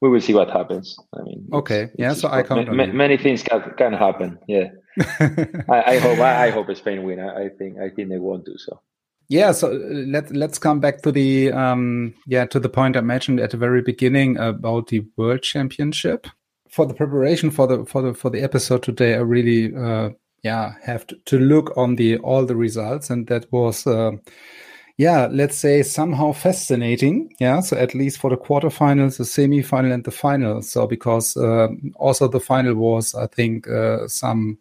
we 0.03 0.10
will 0.10 0.19
see 0.19 0.33
what 0.33 0.51
happens. 0.51 0.98
I 1.17 1.24
mean, 1.24 1.48
okay, 1.53 1.89
yeah. 1.98 2.12
So 2.13 2.27
I 2.27 2.43
can't. 2.43 2.67
Ma- 2.75 2.88
many 2.88 3.15
things 3.15 3.41
can, 3.41 3.62
can 3.77 3.93
happen. 3.93 4.38
Yeah, 4.50 4.72
I, 5.00 5.83
I, 5.93 5.98
hope. 6.00 6.19
I, 6.19 6.48
I, 6.48 6.50
hope 6.50 6.75
Spain 6.75 7.03
win. 7.03 7.22
I, 7.22 7.45
I, 7.45 7.50
think. 7.57 7.79
I 7.79 7.88
think 7.88 8.10
they 8.10 8.19
want 8.19 8.45
to. 8.48 8.57
So. 8.57 8.81
Yeah, 9.29 9.53
so 9.53 9.72
uh, 9.72 9.77
let 10.15 10.29
let's 10.36 10.60
come 10.60 10.81
back 10.81 11.03
to 11.03 11.12
the 11.13 11.53
um 11.53 12.13
yeah 12.27 12.45
to 12.48 12.60
the 12.60 12.67
point 12.67 12.98
I 12.98 13.01
mentioned 13.01 13.39
at 13.39 13.51
the 13.51 13.57
very 13.57 13.81
beginning 13.81 14.38
about 14.38 14.88
the 14.88 15.05
World 15.15 15.41
Championship. 15.41 16.27
For 16.69 16.86
the 16.86 16.93
preparation 16.93 17.50
for 17.50 17.65
the 17.65 17.86
for 17.86 18.01
the 18.01 18.13
for 18.13 18.29
the 18.29 18.41
episode 18.41 18.83
today, 18.83 19.13
I 19.13 19.19
really 19.19 19.74
uh 19.74 20.10
yeah 20.43 20.74
have 20.83 21.07
to, 21.07 21.15
to 21.27 21.39
look 21.39 21.77
on 21.77 21.95
the 21.95 22.17
all 22.17 22.45
the 22.45 22.57
results, 22.57 23.10
and 23.10 23.27
that 23.27 23.50
was. 23.53 23.88
Uh, 23.88 24.17
yeah, 24.98 25.28
let's 25.32 25.58
say 25.58 25.82
somehow 25.82 26.34
fascinating. 26.34 27.34
Yeah, 27.40 27.62
so 27.62 27.78
at 27.78 27.96
least 27.96 28.20
for 28.20 28.30
the 28.30 28.38
quarterfinals, 28.38 29.18
the 29.18 29.26
semi-final, 29.26 29.92
and 29.92 30.04
the 30.04 30.12
final. 30.12 30.62
So 30.62 30.86
because 30.86 31.36
uh, 31.36 31.70
also 31.96 32.28
the 32.28 32.40
final 32.40 32.76
was, 32.76 33.16
I 33.16 33.28
think, 33.28 33.68
uh, 33.68 34.08
some 34.08 34.60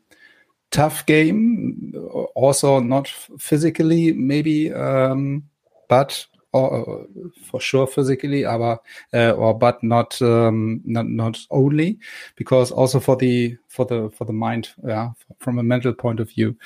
tough 0.71 1.05
game. 1.07 1.93
Also 2.35 2.81
not 2.81 3.09
physically, 3.39 4.13
maybe, 4.13 4.73
um, 4.73 5.45
but 5.89 6.27
or, 6.55 7.01
uh, 7.01 7.05
for 7.45 7.61
sure 7.61 7.87
physically, 7.87 8.45
aber 8.45 8.79
uh, 9.15 9.31
or 9.33 9.59
but 9.59 9.83
not 9.83 10.21
um, 10.21 10.81
not 10.85 11.07
not 11.09 11.39
only 11.51 11.99
because 12.37 12.71
also 12.71 13.01
for 13.01 13.17
the 13.17 13.57
for 13.69 13.87
the 13.87 14.11
for 14.11 14.25
the 14.27 14.33
mind, 14.33 14.71
yeah, 14.85 15.11
from 15.39 15.59
a 15.59 15.63
mental 15.63 15.93
point 15.95 16.21
of 16.21 16.29
view 16.31 16.57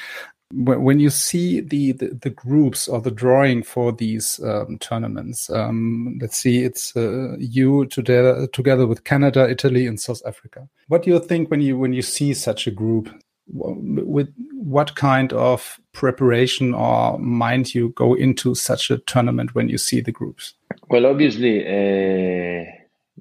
when 0.52 1.00
you 1.00 1.10
see 1.10 1.60
the, 1.60 1.92
the, 1.92 2.08
the, 2.22 2.30
groups 2.30 2.86
or 2.86 3.00
the 3.00 3.10
drawing 3.10 3.62
for 3.62 3.90
these 3.92 4.40
um, 4.44 4.78
tournaments, 4.78 5.50
um, 5.50 6.18
let's 6.20 6.36
see, 6.36 6.62
it's 6.62 6.96
uh, 6.96 7.36
you 7.38 7.86
together 7.86 8.46
together 8.48 8.86
with 8.86 9.04
Canada, 9.04 9.48
Italy, 9.50 9.86
and 9.86 10.00
South 10.00 10.22
Africa. 10.24 10.68
What 10.88 11.02
do 11.02 11.10
you 11.10 11.18
think 11.18 11.50
when 11.50 11.60
you 11.60 11.76
when 11.76 11.92
you 11.92 12.02
see 12.02 12.32
such 12.34 12.66
a 12.66 12.70
group? 12.70 13.10
with 13.48 14.32
what 14.52 14.96
kind 14.96 15.32
of 15.32 15.78
preparation 15.92 16.74
or 16.74 17.18
mind 17.18 17.74
you 17.74 17.90
go 17.90 18.14
into 18.14 18.54
such 18.54 18.90
a 18.90 18.98
tournament 18.98 19.54
when 19.54 19.68
you 19.68 19.78
see 19.78 20.00
the 20.00 20.12
groups? 20.12 20.54
Well, 20.88 21.06
obviously, 21.06 21.64
uh, 21.64 22.64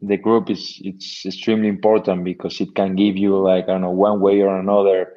the 0.01 0.17
group 0.17 0.49
is 0.49 0.79
it's 0.83 1.25
extremely 1.25 1.67
important 1.67 2.23
because 2.23 2.59
it 2.59 2.75
can 2.75 2.95
give 2.95 3.17
you 3.17 3.37
like 3.37 3.65
I 3.65 3.73
don't 3.73 3.81
know 3.81 3.91
one 3.91 4.19
way 4.19 4.41
or 4.41 4.57
another 4.57 5.13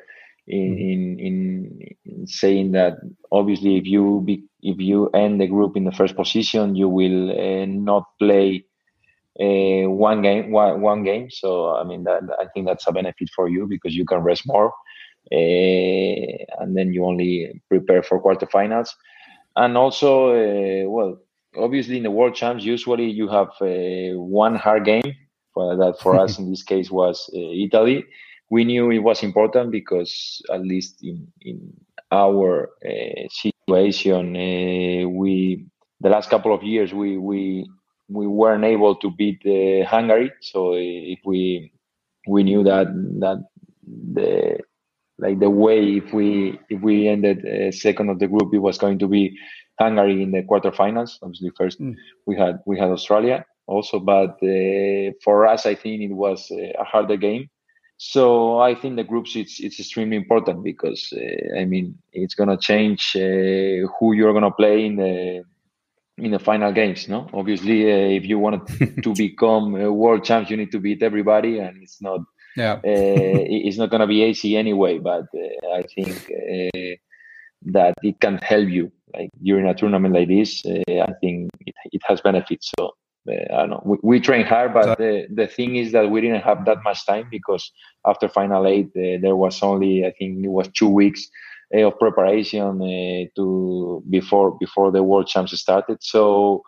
in 0.48 0.74
mm-hmm. 0.74 0.90
in, 0.90 1.18
in, 1.20 1.96
in 2.04 2.26
saying 2.26 2.72
that 2.72 2.94
obviously 3.30 3.76
if 3.76 3.86
you 3.86 4.22
be, 4.24 4.44
if 4.62 4.78
you 4.78 5.08
end 5.10 5.40
the 5.40 5.46
group 5.46 5.76
in 5.76 5.84
the 5.84 5.92
first 5.92 6.16
position, 6.16 6.74
you 6.74 6.88
will 6.88 7.30
uh, 7.30 7.66
not 7.66 8.04
play 8.18 8.64
uh, 9.40 9.88
one 9.88 10.22
game 10.22 10.50
one, 10.50 10.80
one 10.80 11.04
game. 11.04 11.30
So 11.30 11.76
I 11.76 11.84
mean 11.84 12.04
that 12.04 12.22
I 12.38 12.46
think 12.52 12.66
that's 12.66 12.86
a 12.86 12.92
benefit 12.92 13.30
for 13.34 13.48
you 13.48 13.66
because 13.66 13.94
you 13.94 14.04
can 14.04 14.20
rest 14.20 14.46
more, 14.46 14.72
uh, 15.32 16.62
and 16.62 16.76
then 16.76 16.92
you 16.92 17.04
only 17.04 17.62
prepare 17.68 18.02
for 18.02 18.22
quarterfinals, 18.22 18.90
and 19.56 19.76
also 19.76 20.30
uh, 20.30 20.88
well 20.88 21.18
obviously 21.56 21.96
in 21.96 22.02
the 22.02 22.10
world 22.10 22.34
champs 22.34 22.64
usually 22.64 23.10
you 23.10 23.28
have 23.28 23.48
uh, 23.60 24.18
one 24.18 24.54
hard 24.54 24.84
game 24.84 25.14
for 25.52 25.76
that 25.76 25.98
for 26.00 26.18
us 26.20 26.38
in 26.38 26.50
this 26.50 26.62
case 26.62 26.90
was 26.90 27.30
uh, 27.34 27.38
Italy. 27.38 28.04
We 28.50 28.64
knew 28.64 28.90
it 28.90 29.00
was 29.00 29.22
important 29.22 29.70
because 29.70 30.42
at 30.52 30.62
least 30.62 31.02
in 31.02 31.28
in 31.42 31.72
our 32.10 32.70
uh, 32.84 33.28
situation 33.28 34.32
we 35.18 35.66
the 36.00 36.08
last 36.08 36.30
couple 36.30 36.54
of 36.54 36.62
years 36.62 36.94
we 36.94 37.18
we 37.18 37.68
we 38.08 38.26
weren't 38.26 38.64
able 38.64 38.96
to 38.96 39.10
beat 39.10 39.42
uh, 39.44 39.86
Hungary. 39.86 40.32
So 40.40 40.74
if 40.74 41.18
we 41.24 41.72
we 42.26 42.42
knew 42.42 42.62
that 42.64 42.86
that 43.20 43.44
the 43.86 44.58
like 45.18 45.40
the 45.40 45.50
way 45.50 45.96
if 45.96 46.12
we 46.12 46.58
if 46.70 46.80
we 46.80 47.08
ended 47.08 47.44
uh, 47.44 47.72
second 47.72 48.08
of 48.08 48.18
the 48.18 48.28
group, 48.28 48.54
it 48.54 48.58
was 48.58 48.78
going 48.78 48.98
to 49.00 49.08
be 49.08 49.36
Hungary 49.78 50.22
in 50.22 50.30
the 50.30 50.42
quarterfinals. 50.42 51.18
Obviously, 51.22 51.50
first 51.56 51.80
mm. 51.80 51.94
we 52.26 52.36
had 52.36 52.60
we 52.66 52.78
had 52.78 52.90
Australia 52.90 53.44
also, 53.66 54.00
but 54.00 54.38
uh, 54.42 55.12
for 55.22 55.46
us, 55.46 55.66
I 55.66 55.74
think 55.74 56.02
it 56.02 56.14
was 56.14 56.50
a 56.50 56.84
harder 56.84 57.16
game. 57.16 57.50
So 57.98 58.60
I 58.60 58.76
think 58.76 58.94
the 58.94 59.02
groups 59.02 59.34
it's 59.34 59.58
it's 59.58 59.80
extremely 59.80 60.16
important 60.16 60.62
because 60.62 61.12
uh, 61.12 61.58
I 61.60 61.64
mean 61.64 61.98
it's 62.12 62.34
gonna 62.34 62.56
change 62.56 63.16
uh, 63.16 63.86
who 63.98 64.12
you're 64.12 64.32
gonna 64.32 64.52
play 64.52 64.86
in 64.86 64.96
the 64.96 65.42
in 66.18 66.30
the 66.30 66.38
final 66.38 66.72
games. 66.72 67.08
No, 67.08 67.28
obviously, 67.32 67.90
uh, 67.90 68.16
if 68.16 68.24
you 68.24 68.38
want 68.38 68.68
to 69.02 69.14
become 69.14 69.74
a 69.74 69.92
world 69.92 70.24
champ, 70.24 70.48
you 70.48 70.56
need 70.56 70.70
to 70.72 70.80
beat 70.80 71.02
everybody, 71.02 71.58
and 71.58 71.82
it's 71.82 72.00
not. 72.00 72.20
Yeah, 72.56 72.74
uh, 72.74 72.80
it's 72.84 73.78
not 73.78 73.90
going 73.90 74.00
to 74.00 74.06
be 74.06 74.22
easy 74.22 74.56
anyway. 74.56 74.98
But 74.98 75.26
uh, 75.34 75.74
I 75.74 75.82
think 75.82 76.10
uh, 76.30 76.96
that 77.72 77.94
it 78.02 78.20
can 78.20 78.38
help 78.38 78.68
you. 78.68 78.92
Like 79.14 79.30
during 79.42 79.66
a 79.66 79.74
tournament 79.74 80.14
like 80.14 80.28
this, 80.28 80.64
uh, 80.66 80.82
I 80.88 81.12
think 81.20 81.50
it, 81.66 81.74
it 81.92 82.02
has 82.06 82.20
benefits. 82.20 82.72
So 82.78 82.92
I 83.28 83.56
don't 83.56 83.70
know. 83.70 83.82
We, 83.84 83.98
we 84.02 84.20
train 84.20 84.44
hard, 84.46 84.72
but 84.72 84.98
the, 84.98 85.26
the 85.30 85.46
thing 85.46 85.76
is 85.76 85.92
that 85.92 86.10
we 86.10 86.20
didn't 86.20 86.42
have 86.42 86.64
that 86.64 86.82
much 86.82 87.04
time 87.06 87.28
because 87.30 87.70
after 88.06 88.28
final 88.28 88.66
eight, 88.66 88.88
there 88.94 89.36
was 89.36 89.62
only 89.62 90.04
I 90.04 90.12
think 90.12 90.44
it 90.44 90.48
was 90.48 90.68
two 90.68 90.88
weeks 90.88 91.28
uh, 91.74 91.86
of 91.86 91.98
preparation 91.98 92.80
uh, 92.80 93.28
to 93.36 94.02
before 94.08 94.56
before 94.58 94.90
the 94.90 95.02
World 95.02 95.26
Champs 95.26 95.58
started. 95.58 95.98
So, 96.00 96.62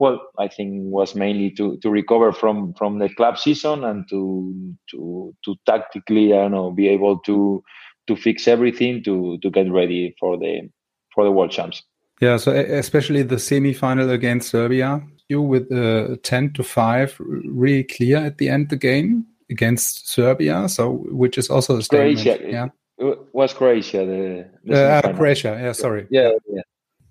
well, 0.00 0.20
I 0.38 0.48
think 0.48 0.72
was 0.92 1.14
mainly 1.14 1.50
to 1.52 1.78
to 1.78 1.90
recover 1.90 2.32
from 2.32 2.74
from 2.74 2.98
the 2.98 3.08
club 3.08 3.38
season 3.38 3.84
and 3.84 4.04
to 4.10 4.74
to 4.90 5.34
to 5.44 5.54
tactically, 5.66 6.32
I 6.32 6.42
don't 6.42 6.50
know, 6.50 6.72
be 6.72 6.88
able 6.88 7.18
to 7.20 7.62
to 8.08 8.16
fix 8.16 8.48
everything 8.48 9.04
to 9.04 9.38
to 9.38 9.50
get 9.50 9.70
ready 9.70 10.16
for 10.18 10.36
the 10.36 10.68
for 11.14 11.22
the 11.22 11.30
World 11.30 11.52
Champs. 11.52 11.84
Yeah, 12.24 12.36
so 12.38 12.52
especially 12.52 13.22
the 13.22 13.38
semi-final 13.38 14.10
against 14.10 14.50
Serbia, 14.50 15.02
you 15.28 15.42
with 15.42 15.70
uh, 15.72 16.16
ten 16.22 16.52
to 16.54 16.62
five, 16.62 17.16
really 17.18 17.84
clear 17.84 18.18
at 18.18 18.38
the 18.38 18.48
end 18.48 18.64
of 18.64 18.68
the 18.70 18.76
game 18.76 19.26
against 19.50 20.08
Serbia. 20.08 20.68
So 20.68 21.04
which 21.10 21.38
is 21.38 21.50
also 21.50 21.76
a 21.76 21.82
statement. 21.82 22.22
Croatia, 22.22 22.50
yeah 22.50 22.68
it 22.98 23.18
was 23.32 23.52
Croatia. 23.52 24.04
The, 24.06 24.50
the 24.64 24.82
uh, 24.82 25.12
Croatia, 25.14 25.58
yeah, 25.60 25.72
sorry. 25.72 26.06
Yeah, 26.10 26.32
yeah. 26.48 26.62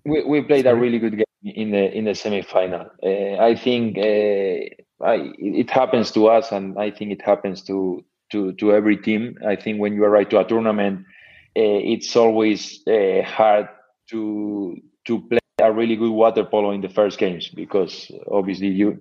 We, 0.05 0.23
we 0.23 0.41
played 0.41 0.65
sorry. 0.65 0.77
a 0.77 0.81
really 0.81 0.99
good 0.99 1.17
game 1.17 1.25
in 1.43 1.71
the 1.71 1.91
in 1.91 2.05
the 2.05 2.11
semifinal. 2.11 2.89
Uh, 3.03 3.41
I 3.41 3.55
think 3.55 3.97
uh, 3.97 5.05
I, 5.05 5.33
it 5.37 5.69
happens 5.69 6.11
to 6.11 6.27
us, 6.27 6.51
and 6.51 6.77
I 6.77 6.91
think 6.91 7.11
it 7.11 7.21
happens 7.21 7.61
to 7.63 8.03
to 8.31 8.53
to 8.53 8.73
every 8.73 8.97
team. 8.97 9.37
I 9.45 9.55
think 9.55 9.79
when 9.79 9.93
you 9.93 10.03
arrive 10.03 10.29
to 10.29 10.39
a 10.39 10.45
tournament, 10.45 11.05
uh, 11.57 11.79
it's 11.93 12.15
always 12.15 12.81
uh, 12.87 13.23
hard 13.23 13.67
to 14.09 14.77
to 15.05 15.21
play 15.27 15.39
a 15.61 15.71
really 15.71 15.95
good 15.95 16.11
water 16.11 16.43
polo 16.43 16.71
in 16.71 16.81
the 16.81 16.89
first 16.89 17.17
games 17.19 17.49
because 17.49 18.11
obviously 18.31 18.67
you 18.67 18.99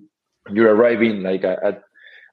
you're 0.51 0.75
arriving 0.75 1.23
like 1.23 1.45
at 1.45 1.83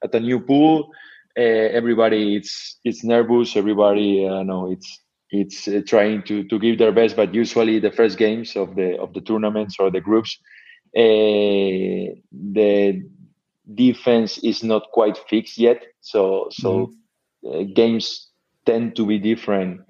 at 0.02 0.14
a 0.14 0.20
new 0.20 0.40
pool 0.40 0.90
uh, 1.38 1.70
everybody 1.72 2.36
it's 2.36 2.78
it's 2.84 3.04
nervous. 3.04 3.56
Everybody, 3.56 4.26
uh, 4.26 4.42
know, 4.42 4.70
it's 4.70 5.00
it's 5.30 5.68
uh, 5.68 5.80
trying 5.86 6.22
to 6.24 6.44
to 6.44 6.58
give 6.58 6.78
their 6.78 6.92
best. 6.92 7.16
But 7.16 7.34
usually, 7.34 7.78
the 7.78 7.92
first 7.92 8.18
games 8.18 8.56
of 8.56 8.74
the 8.74 8.98
of 8.98 9.14
the 9.14 9.20
tournaments 9.20 9.76
or 9.78 9.90
the 9.90 10.00
groups, 10.00 10.38
uh, 10.96 12.18
the 12.32 13.02
defense 13.74 14.38
is 14.38 14.64
not 14.64 14.90
quite 14.92 15.18
fixed 15.28 15.56
yet. 15.56 15.84
So 16.00 16.48
so 16.50 16.92
mm-hmm. 17.44 17.60
uh, 17.60 17.62
games 17.74 18.28
tend 18.66 18.96
to 18.96 19.06
be 19.06 19.18
different 19.18 19.80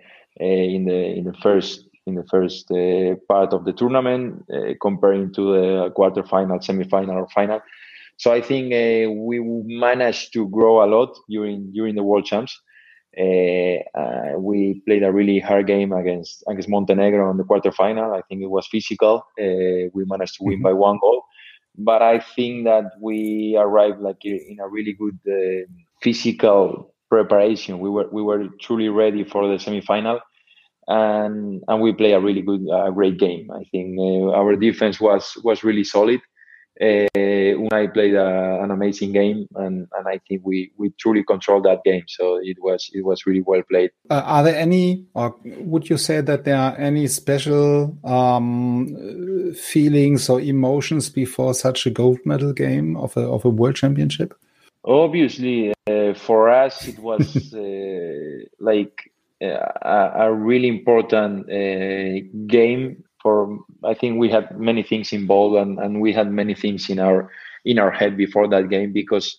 uh, 0.40 0.44
in 0.44 0.84
the 0.84 1.16
in 1.16 1.24
the 1.24 1.34
first 1.42 1.88
in 2.10 2.16
the 2.16 2.28
first 2.34 2.70
uh, 2.70 3.14
part 3.32 3.52
of 3.52 3.64
the 3.64 3.72
tournament 3.72 4.44
uh, 4.52 4.74
comparing 4.80 5.32
to 5.34 5.42
the 5.54 5.92
quarterfinal, 5.96 6.60
semifinal, 6.68 7.14
or 7.22 7.28
final. 7.28 7.60
So 8.16 8.32
I 8.32 8.42
think 8.42 8.66
uh, 8.74 9.10
we 9.10 9.40
managed 9.64 10.34
to 10.34 10.48
grow 10.48 10.84
a 10.84 10.88
lot 10.94 11.10
during 11.28 11.72
during 11.72 11.94
the 11.94 12.02
World 12.02 12.26
Champs. 12.26 12.52
Uh, 13.18 13.78
uh, 13.98 14.38
we 14.38 14.82
played 14.86 15.02
a 15.02 15.10
really 15.10 15.40
hard 15.40 15.66
game 15.66 15.92
against 15.92 16.44
against 16.46 16.68
Montenegro 16.68 17.30
in 17.30 17.38
the 17.38 17.44
quarterfinal. 17.44 18.16
I 18.18 18.22
think 18.28 18.42
it 18.42 18.50
was 18.50 18.68
physical. 18.70 19.14
Uh, 19.40 19.88
we 19.94 20.04
managed 20.04 20.34
to 20.36 20.44
win 20.44 20.56
mm-hmm. 20.56 20.64
by 20.64 20.74
one 20.74 20.98
goal, 21.00 21.24
but 21.76 22.02
I 22.02 22.20
think 22.20 22.64
that 22.64 22.84
we 23.00 23.56
arrived 23.58 24.00
like 24.00 24.22
in 24.24 24.58
a 24.62 24.68
really 24.68 24.92
good 24.92 25.18
physical 26.02 26.94
preparation. 27.08 27.80
We 27.80 27.90
were 27.90 28.08
we 28.12 28.22
were 28.22 28.48
truly 28.60 28.88
ready 28.88 29.24
for 29.24 29.48
the 29.48 29.56
semifinal, 29.56 30.20
and 30.90 31.62
and 31.66 31.80
we 31.80 31.92
play 31.92 32.12
a 32.12 32.20
really 32.20 32.42
good, 32.42 32.66
uh, 32.68 32.90
great 32.90 33.18
game. 33.18 33.50
I 33.50 33.64
think 33.70 33.98
our 33.98 34.56
defense 34.56 35.00
was 35.00 35.36
was 35.42 35.64
really 35.64 35.84
solid 35.84 36.20
uh, 36.80 37.06
Unai 37.14 37.92
played 37.92 38.14
a, 38.14 38.60
an 38.62 38.70
amazing 38.70 39.12
game, 39.12 39.46
and, 39.54 39.86
and 39.92 40.08
I 40.08 40.18
think 40.26 40.42
we, 40.44 40.72
we 40.78 40.90
truly 40.98 41.22
controlled 41.22 41.64
that 41.64 41.84
game. 41.84 42.04
So 42.08 42.40
it 42.42 42.56
was 42.60 42.90
it 42.94 43.04
was 43.04 43.26
really 43.26 43.42
well 43.42 43.62
played. 43.70 43.90
Uh, 44.08 44.22
are 44.24 44.42
there 44.42 44.56
any, 44.56 45.04
or 45.14 45.36
would 45.44 45.90
you 45.90 45.98
say 45.98 46.22
that 46.22 46.44
there 46.44 46.56
are 46.56 46.74
any 46.78 47.06
special 47.06 47.98
um, 48.04 49.52
feelings 49.54 50.28
or 50.30 50.40
emotions 50.40 51.10
before 51.10 51.52
such 51.52 51.86
a 51.86 51.90
gold 51.90 52.20
medal 52.24 52.52
game 52.54 52.96
of 52.96 53.14
a 53.16 53.22
of 53.22 53.44
a 53.44 53.50
world 53.50 53.76
championship? 53.76 54.34
Obviously, 54.82 55.74
uh, 55.86 56.14
for 56.14 56.48
us 56.48 56.88
it 56.88 56.98
was 56.98 57.52
uh, 57.54 58.46
like 58.58 59.12
a, 59.40 60.32
really 60.32 60.68
important 60.68 61.50
uh, 61.50 62.26
game 62.46 63.02
for 63.22 63.58
I 63.84 63.94
think 63.94 64.18
we 64.18 64.30
had 64.30 64.58
many 64.58 64.82
things 64.82 65.12
involved 65.12 65.56
and, 65.56 65.78
and 65.78 66.00
we 66.00 66.12
had 66.12 66.30
many 66.30 66.54
things 66.54 66.88
in 66.90 66.98
our 66.98 67.30
in 67.64 67.78
our 67.78 67.90
head 67.90 68.16
before 68.16 68.48
that 68.48 68.68
game 68.68 68.92
because 68.92 69.36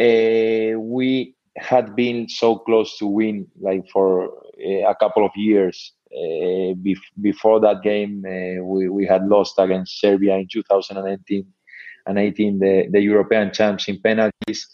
uh, 0.00 0.78
we 0.78 1.34
had 1.56 1.96
been 1.96 2.28
so 2.28 2.56
close 2.56 2.98
to 2.98 3.06
win 3.06 3.46
like 3.60 3.88
for 3.92 4.28
uh, 4.64 4.88
a 4.88 4.94
couple 4.94 5.24
of 5.24 5.32
years 5.34 5.92
uh, 6.12 6.74
bef- 6.86 7.12
before 7.20 7.60
that 7.60 7.82
game 7.82 8.24
uh, 8.24 8.62
we, 8.64 8.88
we 8.88 9.04
had 9.04 9.26
lost 9.26 9.54
against 9.58 10.00
Serbia 10.00 10.36
in 10.36 10.46
2018 10.50 11.44
and 12.06 12.18
18 12.18 12.58
the, 12.58 12.88
the 12.90 13.00
European 13.00 13.52
champs 13.52 13.88
in 13.88 14.00
penalties 14.00 14.68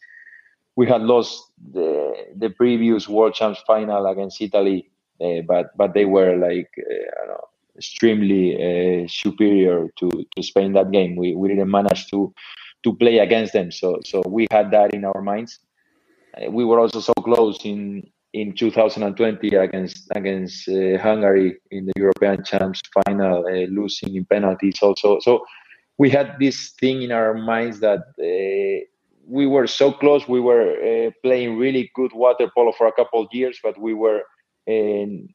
we 0.77 0.87
had 0.87 1.03
lost 1.03 1.53
the, 1.73 2.13
the 2.37 2.51
previous 2.51 3.09
world 3.09 3.35
champs 3.35 3.63
final 3.67 4.07
against 4.07 4.41
Italy 4.41 4.91
uh, 5.21 5.43
but 5.47 5.77
but 5.77 5.95
they 5.95 6.05
were 6.05 6.37
like 6.37 6.71
uh, 6.79 7.27
know, 7.29 7.41
extremely 7.77 8.55
uh, 8.57 9.07
superior 9.09 9.89
to, 9.97 10.11
to 10.35 10.43
Spain 10.43 10.73
that 10.73 10.91
game. 10.91 11.17
We, 11.17 11.35
we 11.35 11.49
didn't 11.49 11.71
manage 11.71 12.09
to 12.11 12.35
to 12.83 12.95
play 12.97 13.19
against 13.19 13.53
them, 13.53 13.71
so 13.71 14.01
so 14.05 14.23
we 14.27 14.47
had 14.51 14.71
that 14.73 14.93
in 14.93 15.05
our 15.05 15.23
minds. 15.23 15.61
Uh, 16.37 16.51
we 16.51 16.65
were 16.65 16.81
also 16.81 17.01
so 17.01 17.13
close 17.15 17.65
in 17.65 18.03
in 18.33 18.55
2020 18.57 19.55
against 19.55 20.11
against 20.17 20.69
uh, 20.69 20.99
Hungary 20.99 21.57
in 21.71 21.87
the 21.87 21.93
European 21.97 22.45
Champs 22.45 22.81
final, 23.07 23.47
uh, 23.47 23.67
losing 23.71 24.17
in 24.17 24.25
penalties. 24.25 24.83
Also, 24.83 25.21
so 25.21 25.45
we 25.97 26.11
had 26.11 26.35
this 26.41 26.73
thing 26.81 27.03
in 27.03 27.13
our 27.13 27.35
minds 27.35 27.79
that 27.79 28.03
we 29.27 29.47
were 29.47 29.67
so 29.67 29.93
close. 29.93 30.29
We 30.29 30.41
were 30.41 30.73
uh, 30.73 31.11
playing 31.23 31.57
really 31.57 31.91
good 31.95 32.13
water 32.13 32.51
polo 32.55 32.73
for 32.73 32.87
a 32.87 32.93
couple 32.93 33.23
of 33.23 33.29
years, 33.33 33.59
but 33.63 33.79
we 33.81 33.95
were 33.95 34.23
and 34.67 35.29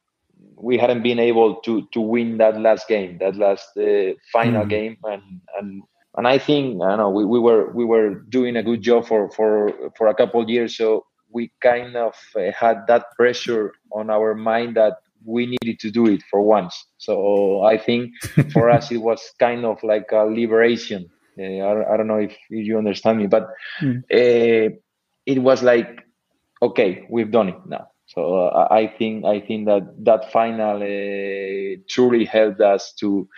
we 0.56 0.78
hadn't 0.78 1.02
been 1.02 1.18
able 1.18 1.56
to 1.56 1.86
to 1.92 2.00
win 2.00 2.38
that 2.38 2.60
last 2.60 2.88
game, 2.88 3.18
that 3.18 3.36
last 3.36 3.76
uh, 3.76 4.14
final 4.32 4.64
mm. 4.64 4.68
game, 4.68 4.96
and 5.04 5.22
and 5.58 5.82
and 6.16 6.26
I 6.26 6.38
think 6.38 6.82
I 6.82 6.88
don't 6.90 6.98
know 6.98 7.10
we, 7.10 7.24
we 7.24 7.38
were 7.38 7.70
we 7.72 7.84
were 7.84 8.14
doing 8.28 8.56
a 8.56 8.62
good 8.62 8.82
job 8.82 9.06
for 9.06 9.30
for 9.30 9.72
for 9.96 10.06
a 10.08 10.14
couple 10.14 10.40
of 10.40 10.48
years, 10.48 10.76
so 10.76 11.06
we 11.32 11.52
kind 11.62 11.96
of 11.96 12.14
uh, 12.36 12.52
had 12.52 12.86
that 12.88 13.06
pressure 13.16 13.72
on 13.92 14.10
our 14.10 14.34
mind 14.34 14.76
that 14.76 14.98
we 15.24 15.46
needed 15.46 15.78
to 15.80 15.90
do 15.90 16.06
it 16.06 16.22
for 16.30 16.40
once. 16.40 16.86
So 16.98 17.62
I 17.62 17.76
think 17.76 18.12
for 18.52 18.70
us 18.76 18.90
it 18.90 18.98
was 18.98 19.32
kind 19.38 19.64
of 19.64 19.82
like 19.82 20.10
a 20.12 20.24
liberation. 20.24 21.10
Uh, 21.38 21.42
I, 21.42 21.94
I, 21.94 21.96
don't 21.96 22.06
know 22.06 22.18
if, 22.18 22.36
you 22.50 22.78
understand 22.78 23.18
me, 23.18 23.26
but 23.26 23.48
mm. 23.80 23.98
uh, 23.98 24.74
it 25.26 25.38
was 25.38 25.62
like, 25.62 26.06
okay, 26.62 27.06
we've 27.10 27.30
done 27.30 27.48
it 27.48 27.66
now. 27.66 27.88
So 28.06 28.46
uh, 28.48 28.68
I 28.70 28.88
think 28.88 29.24
I 29.24 29.40
think 29.40 29.66
that 29.66 29.94
that 30.04 30.32
final 30.32 30.82
uh, 30.82 31.80
truly 31.88 32.24
helped 32.24 32.60
us 32.60 32.92
to, 33.00 33.28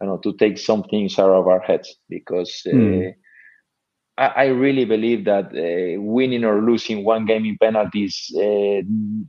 you 0.00 0.06
know, 0.06 0.18
to 0.18 0.32
take 0.34 0.56
some 0.58 0.82
things 0.84 1.18
out 1.18 1.30
of 1.30 1.46
our 1.46 1.60
heads 1.60 1.96
because. 2.08 2.62
Mm 2.66 3.14
I, 4.18 4.26
I 4.26 4.44
really 4.46 4.84
believe 4.84 5.24
that 5.24 5.46
uh, 5.46 6.00
winning 6.00 6.44
or 6.44 6.60
losing 6.60 7.04
one 7.04 7.24
game 7.24 7.46
in 7.46 7.56
penalties 7.58 8.30
uh, 8.36 8.82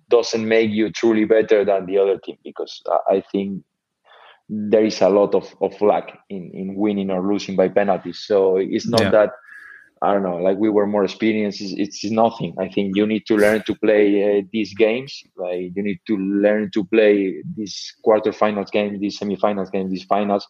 doesn't 0.09 0.47
make 0.47 0.71
you 0.71 0.91
truly 0.91 1.25
better 1.25 1.63
than 1.63 1.85
the 1.85 1.97
other 1.97 2.17
team 2.17 2.37
because 2.43 2.81
I 3.07 3.23
think 3.31 3.63
there 4.69 4.85
is 4.85 5.01
a 5.01 5.09
lot 5.09 5.33
of, 5.33 5.55
of 5.61 5.79
luck 5.81 6.11
in, 6.29 6.51
in 6.53 6.75
winning 6.75 7.09
or 7.09 7.21
losing 7.21 7.55
by 7.55 7.69
penalties. 7.69 8.19
So 8.19 8.57
it's 8.57 8.87
not 8.87 9.01
yeah. 9.01 9.11
that 9.11 9.31
I 10.01 10.11
don't 10.11 10.23
know, 10.23 10.35
like 10.35 10.57
we 10.57 10.67
were 10.69 10.85
more 10.85 11.05
experienced. 11.05 11.61
It's, 11.61 12.03
it's, 12.03 12.11
nothing. 12.11 12.53
I 12.59 12.67
think 12.67 12.97
you 12.97 13.05
need 13.07 13.25
to 13.27 13.37
learn 13.37 13.63
to 13.67 13.73
play 13.73 14.39
uh, 14.39 14.41
these 14.51 14.73
games. 14.73 15.23
Like 15.37 15.71
you 15.73 15.81
need 15.81 16.01
to 16.07 16.17
learn 16.17 16.71
to 16.71 16.83
play 16.83 17.41
these 17.55 17.95
quarterfinals 18.05 18.69
games, 18.69 18.99
these 18.99 19.17
semifinals 19.17 19.71
games, 19.71 19.91
these 19.91 20.03
finals 20.03 20.45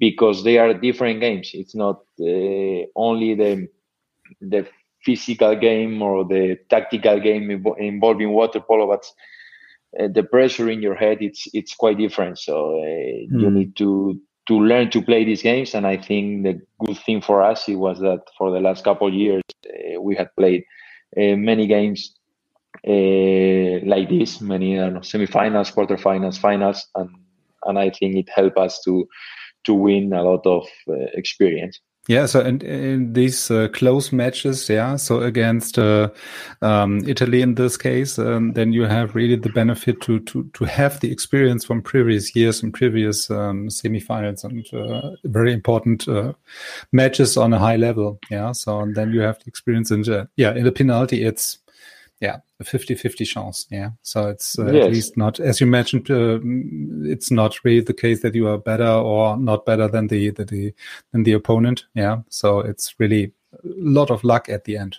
because 0.00 0.42
they 0.42 0.58
are 0.58 0.74
different 0.74 1.20
games. 1.20 1.50
It's 1.54 1.74
not 1.74 2.00
uh, 2.20 2.86
only 2.96 3.34
the 3.34 3.68
the 4.40 4.66
physical 5.04 5.54
game 5.56 6.02
or 6.02 6.24
the 6.24 6.58
tactical 6.68 7.20
game 7.20 7.50
involving 7.78 8.30
water 8.30 8.60
polo, 8.60 8.86
but 8.86 9.04
uh, 9.98 10.08
the 10.08 10.22
pressure 10.22 10.70
in 10.70 10.82
your 10.82 10.94
head 10.94 11.18
it's 11.20 11.48
it's 11.52 11.74
quite 11.74 11.98
different. 11.98 12.38
So 12.38 12.78
uh, 12.78 12.84
mm. 12.84 13.40
you 13.40 13.48
hmm. 13.48 13.54
need 13.54 13.76
to 13.76 14.20
to 14.48 14.54
learn 14.54 14.90
to 14.90 15.02
play 15.02 15.24
these 15.24 15.42
games. 15.42 15.74
And 15.74 15.86
I 15.86 15.96
think 15.96 16.44
the 16.44 16.60
good 16.84 16.98
thing 16.98 17.20
for 17.20 17.42
us 17.42 17.68
it 17.68 17.76
was 17.76 17.98
that 18.00 18.22
for 18.36 18.50
the 18.50 18.60
last 18.60 18.84
couple 18.84 19.08
of 19.08 19.14
years 19.14 19.42
uh, 19.66 20.00
we 20.00 20.16
had 20.16 20.34
played 20.36 20.64
uh, 21.16 21.36
many 21.36 21.66
games 21.66 22.14
uh, 22.86 23.84
like 23.84 24.08
this, 24.08 24.40
many 24.40 24.74
know, 24.74 25.00
semifinals, 25.00 25.74
quarterfinals, 25.74 26.38
finals, 26.38 26.86
and 26.94 27.10
and 27.66 27.78
I 27.78 27.90
think 27.90 28.16
it 28.16 28.28
helped 28.34 28.58
us 28.58 28.80
to 28.84 29.06
to 29.64 29.74
win 29.74 30.12
a 30.12 30.22
lot 30.22 30.46
of 30.46 30.66
uh, 30.88 30.94
experience. 31.14 31.80
Yeah, 32.10 32.26
so 32.26 32.40
in, 32.40 32.60
in 32.62 33.12
these 33.12 33.52
uh, 33.52 33.68
close 33.68 34.10
matches, 34.10 34.68
yeah, 34.68 34.96
so 34.96 35.20
against 35.20 35.78
uh, 35.78 36.08
um, 36.60 37.02
Italy 37.06 37.40
in 37.40 37.54
this 37.54 37.76
case, 37.76 38.18
um, 38.18 38.54
then 38.54 38.72
you 38.72 38.82
have 38.82 39.14
really 39.14 39.36
the 39.36 39.48
benefit 39.50 40.00
to 40.00 40.18
to 40.18 40.50
to 40.54 40.64
have 40.64 40.98
the 40.98 41.12
experience 41.12 41.64
from 41.64 41.82
previous 41.82 42.34
years 42.34 42.64
and 42.64 42.74
previous 42.74 43.30
um, 43.30 43.68
semifinals 43.68 44.42
and 44.42 44.66
uh, 44.74 45.12
very 45.26 45.52
important 45.52 46.08
uh, 46.08 46.32
matches 46.90 47.36
on 47.36 47.52
a 47.52 47.60
high 47.60 47.76
level. 47.76 48.18
Yeah, 48.28 48.50
so 48.50 48.80
and 48.80 48.96
then 48.96 49.12
you 49.12 49.20
have 49.20 49.38
the 49.38 49.46
experience 49.46 49.92
in 49.92 50.02
yeah 50.34 50.52
in 50.52 50.64
the 50.64 50.72
penalty. 50.72 51.22
It's 51.22 51.59
yeah 52.20 52.36
a 52.60 52.64
50-50 52.64 53.26
chance 53.26 53.66
yeah 53.70 53.90
so 54.02 54.28
it's 54.28 54.58
uh, 54.58 54.66
yes. 54.66 54.84
at 54.84 54.92
least 54.92 55.16
not 55.16 55.40
as 55.40 55.60
you 55.60 55.66
mentioned 55.66 56.10
uh, 56.10 56.38
it's 57.10 57.30
not 57.30 57.58
really 57.64 57.80
the 57.80 57.94
case 57.94 58.20
that 58.22 58.34
you 58.34 58.46
are 58.46 58.58
better 58.58 58.86
or 58.86 59.36
not 59.36 59.64
better 59.64 59.88
than 59.88 60.08
the, 60.08 60.30
the, 60.30 60.44
the 60.44 60.74
than 61.12 61.24
the 61.24 61.32
opponent 61.32 61.84
yeah 61.94 62.18
so 62.28 62.60
it's 62.60 62.94
really 62.98 63.32
a 63.54 63.58
lot 63.64 64.10
of 64.10 64.22
luck 64.22 64.48
at 64.48 64.64
the 64.64 64.76
end 64.76 64.98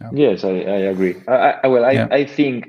yeah. 0.00 0.10
yes 0.12 0.44
i, 0.44 0.48
I 0.48 0.78
agree 0.92 1.16
I, 1.28 1.60
I 1.64 1.66
well 1.68 1.84
I, 1.84 1.92
yeah. 1.92 2.08
I 2.10 2.24
think 2.24 2.68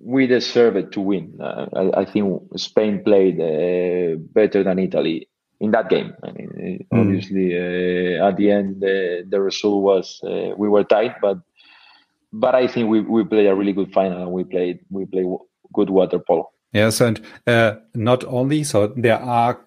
we 0.00 0.26
deserve 0.26 0.76
it 0.76 0.92
to 0.92 1.00
win 1.00 1.38
uh, 1.40 1.66
I, 1.74 2.02
I, 2.02 2.04
think 2.04 2.42
spain 2.56 3.02
played 3.02 3.40
uh, 3.40 4.16
better 4.32 4.62
than 4.62 4.78
italy 4.78 5.28
in 5.60 5.70
that 5.72 5.88
game 5.88 6.12
i 6.22 6.30
mean 6.30 6.86
mm. 6.92 7.00
obviously 7.00 7.56
uh, 7.56 8.28
at 8.28 8.36
the 8.36 8.50
end 8.50 8.80
the 8.80 9.40
result 9.40 9.82
was 9.82 10.20
uh, 10.24 10.54
we 10.56 10.68
were 10.68 10.84
tight 10.84 11.16
but 11.20 11.38
but 12.40 12.54
I 12.54 12.66
think 12.66 12.88
we, 12.88 13.00
we 13.00 13.24
played 13.24 13.46
a 13.46 13.54
really 13.54 13.72
good 13.72 13.92
final 13.92 14.22
and 14.22 14.32
we 14.32 14.44
played 14.44 14.80
we 14.90 15.06
played 15.06 15.26
good 15.72 15.90
water 15.90 16.18
polo. 16.18 16.50
Yes, 16.72 17.00
and 17.00 17.20
uh, 17.46 17.76
not 17.94 18.24
only 18.24 18.64
so 18.64 18.88
there 18.88 19.20
are 19.20 19.60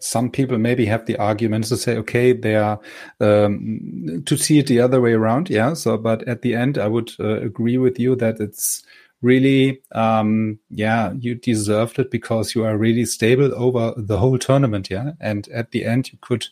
some 0.00 0.30
people 0.30 0.58
maybe 0.58 0.86
have 0.86 1.06
the 1.06 1.16
arguments 1.16 1.68
to 1.68 1.76
say, 1.76 1.96
okay, 1.96 2.32
they 2.32 2.56
are 2.56 2.78
um, 3.20 4.22
to 4.26 4.36
see 4.36 4.58
it 4.58 4.66
the 4.66 4.80
other 4.80 5.00
way 5.00 5.12
around. 5.12 5.48
Yeah. 5.48 5.74
So, 5.74 5.96
but 5.96 6.26
at 6.28 6.42
the 6.42 6.54
end, 6.54 6.78
I 6.78 6.88
would 6.88 7.12
uh, 7.18 7.40
agree 7.40 7.78
with 7.78 7.98
you 7.98 8.16
that 8.16 8.40
it's 8.40 8.82
really, 9.24 9.80
um, 9.92 10.58
yeah, 10.70 11.12
you 11.18 11.34
deserved 11.34 11.98
it 11.98 12.10
because 12.10 12.54
you 12.54 12.64
are 12.64 12.76
really 12.76 13.06
stable 13.06 13.52
over 13.54 13.94
the 13.96 14.18
whole 14.18 14.38
tournament. 14.38 14.90
Yeah. 14.90 15.12
And 15.20 15.48
at 15.48 15.70
the 15.70 15.84
end, 15.84 16.12
you 16.12 16.18
could 16.20 16.46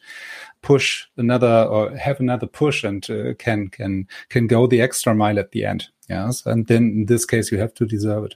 push 0.62 1.04
another 1.16 1.66
or 1.68 1.94
have 1.96 2.20
another 2.20 2.46
push 2.46 2.84
and 2.84 3.08
uh, 3.10 3.34
can 3.38 3.68
can 3.68 4.06
can 4.28 4.46
go 4.46 4.66
the 4.66 4.80
extra 4.80 5.14
mile 5.14 5.38
at 5.38 5.50
the 5.50 5.64
end. 5.64 5.88
Yes, 6.08 6.46
and 6.46 6.66
then 6.66 6.82
in 6.82 7.06
this 7.06 7.24
case 7.24 7.52
you 7.52 7.58
have 7.58 7.74
to 7.74 7.84
deserve 7.84 8.24
it. 8.24 8.34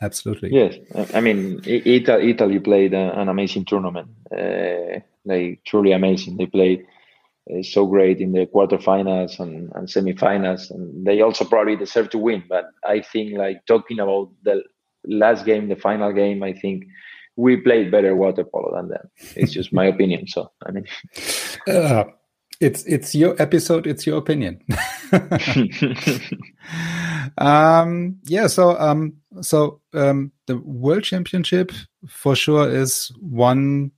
Absolutely. 0.00 0.50
Yes, 0.52 0.76
I 1.14 1.20
mean 1.20 1.60
Italy, 1.64 2.60
played 2.60 2.94
an 2.94 3.28
amazing 3.28 3.64
tournament, 3.64 4.08
uh, 4.30 5.00
like 5.24 5.60
truly 5.64 5.92
amazing. 5.92 6.36
They 6.36 6.46
played 6.46 6.86
so 7.62 7.86
great 7.86 8.20
in 8.20 8.32
the 8.32 8.46
quarterfinals 8.46 9.38
and, 9.38 9.70
and 9.74 9.88
semifinals, 9.88 10.70
and 10.70 11.06
they 11.06 11.20
also 11.20 11.44
probably 11.44 11.76
deserve 11.76 12.10
to 12.10 12.18
win. 12.18 12.42
But 12.48 12.66
I 12.84 13.00
think, 13.00 13.36
like 13.36 13.64
talking 13.66 14.00
about 14.00 14.30
the 14.42 14.62
last 15.04 15.44
game, 15.44 15.68
the 15.68 15.76
final 15.76 16.12
game, 16.12 16.42
I 16.42 16.52
think 16.52 16.84
we 17.36 17.56
played 17.56 17.90
better 17.90 18.16
water 18.16 18.44
polo 18.44 18.74
than 18.74 18.88
them. 18.88 19.10
It's 19.36 19.52
just 19.52 19.72
my 19.72 19.84
opinion. 19.94 20.26
So 20.26 20.50
I 20.66 20.70
mean, 20.72 20.86
uh, 21.68 22.04
it's 22.60 22.84
it's 22.84 23.14
your 23.14 23.40
episode. 23.40 23.86
It's 23.86 24.06
your 24.06 24.18
opinion. 24.18 24.60
um, 27.38 28.16
yeah. 28.24 28.46
So 28.48 28.78
um, 28.78 29.18
so 29.40 29.80
um, 29.92 30.32
the 30.46 30.58
World 30.58 31.04
Championship 31.04 31.70
for 32.08 32.34
sure 32.34 32.68
is 32.68 33.12
one 33.20 33.92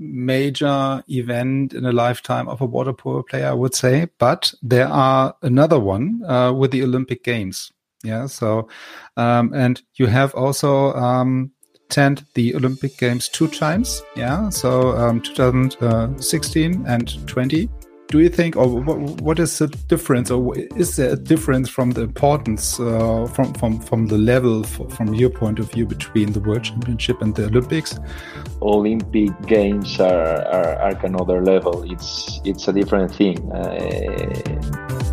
major 0.00 1.04
event 1.08 1.74
in 1.74 1.84
a 1.84 1.92
lifetime 1.92 2.48
of 2.48 2.60
a 2.60 2.66
water 2.66 2.92
polo 2.92 3.22
player, 3.22 3.48
I 3.48 3.52
would 3.52 3.74
say. 3.74 4.08
But 4.18 4.52
there 4.62 4.88
are 4.88 5.36
another 5.42 5.78
one 5.78 6.22
uh, 6.26 6.52
with 6.52 6.72
the 6.72 6.82
Olympic 6.82 7.22
Games. 7.22 7.70
Yeah. 8.02 8.26
So, 8.26 8.68
um, 9.16 9.52
and 9.54 9.80
you 9.96 10.06
have 10.06 10.34
also 10.34 10.94
um, 10.94 11.52
attend 11.90 12.24
the 12.34 12.54
Olympic 12.54 12.96
Games 12.98 13.28
two 13.28 13.48
times. 13.48 14.02
Yeah, 14.14 14.48
so 14.48 14.96
um, 14.96 15.20
2016 15.20 16.86
and 16.86 17.26
20. 17.26 17.68
Do 18.10 18.18
you 18.18 18.28
think, 18.28 18.56
or 18.56 18.66
what, 18.66 18.98
what 19.22 19.38
is 19.38 19.58
the 19.58 19.68
difference, 19.68 20.32
or 20.32 20.58
is 20.58 20.96
there 20.96 21.12
a 21.12 21.16
difference 21.16 21.68
from 21.68 21.92
the 21.92 22.02
importance, 22.02 22.80
uh, 22.80 23.26
from 23.26 23.54
from 23.54 23.78
from 23.78 24.08
the 24.08 24.18
level, 24.18 24.64
from 24.64 25.14
your 25.14 25.30
point 25.30 25.60
of 25.60 25.70
view, 25.70 25.86
between 25.86 26.32
the 26.32 26.40
World 26.40 26.64
Championship 26.64 27.22
and 27.22 27.36
the 27.36 27.44
Olympics? 27.44 28.00
Olympic 28.62 29.30
Games 29.46 30.00
are, 30.00 30.42
are, 30.42 30.74
are 30.82 31.06
another 31.06 31.40
level. 31.40 31.84
It's 31.88 32.40
it's 32.44 32.66
a 32.66 32.72
different 32.72 33.14
thing. 33.14 33.38
Uh, 33.52 35.09